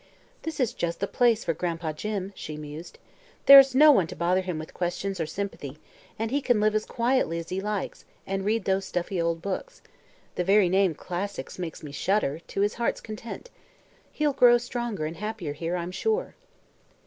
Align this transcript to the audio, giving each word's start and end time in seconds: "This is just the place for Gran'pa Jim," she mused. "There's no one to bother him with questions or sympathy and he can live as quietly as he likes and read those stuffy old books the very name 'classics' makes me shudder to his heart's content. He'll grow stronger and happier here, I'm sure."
"This 0.41 0.59
is 0.59 0.73
just 0.73 0.99
the 0.99 1.05
place 1.05 1.43
for 1.45 1.53
Gran'pa 1.53 1.93
Jim," 1.93 2.33
she 2.35 2.57
mused. 2.57 2.97
"There's 3.45 3.75
no 3.75 3.91
one 3.91 4.07
to 4.07 4.15
bother 4.15 4.41
him 4.41 4.57
with 4.57 4.73
questions 4.73 5.19
or 5.19 5.27
sympathy 5.27 5.77
and 6.17 6.31
he 6.31 6.41
can 6.41 6.59
live 6.59 6.73
as 6.73 6.85
quietly 6.87 7.37
as 7.37 7.49
he 7.49 7.61
likes 7.61 8.03
and 8.25 8.43
read 8.43 8.65
those 8.65 8.85
stuffy 8.85 9.21
old 9.21 9.43
books 9.43 9.83
the 10.33 10.43
very 10.43 10.69
name 10.69 10.95
'classics' 10.95 11.59
makes 11.59 11.83
me 11.83 11.91
shudder 11.91 12.39
to 12.47 12.61
his 12.61 12.73
heart's 12.81 12.99
content. 12.99 13.51
He'll 14.11 14.33
grow 14.33 14.57
stronger 14.57 15.05
and 15.05 15.17
happier 15.17 15.53
here, 15.53 15.75
I'm 15.75 15.91
sure." 15.91 16.33